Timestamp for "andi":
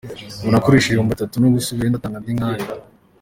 2.19-2.31